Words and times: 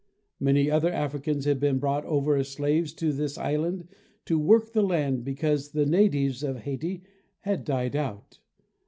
Many 0.39 0.67
other 0.71 0.91
Africans 0.91 1.45
had 1.45 1.59
been 1.59 1.77
brought 1.77 2.03
over 2.05 2.35
as 2.35 2.49
slaves 2.49 2.91
to 2.93 3.13
this 3.13 3.37
island 3.37 3.87
to 4.25 4.39
work 4.39 4.73
the 4.73 4.81
land 4.81 5.23
because 5.23 5.73
the 5.73 5.85
natives 5.85 6.41
of 6.41 6.57
Hayti 6.61 7.03
had 7.41 7.63
died 7.63 7.95
out. 7.95 8.39